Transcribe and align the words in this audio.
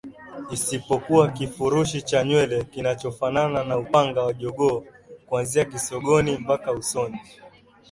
isipokuwa 0.51 1.31
kifurushi 1.31 2.01
cha 2.01 2.23
nywele 2.23 2.63
kinachofanana 2.63 3.63
na 3.63 3.77
upanga 3.77 4.21
wa 4.23 4.33
jogoo 4.33 4.83
kuanzia 5.25 5.65
kisogoni 5.65 6.37
mpaka 6.37 6.71
usoni 6.71 7.19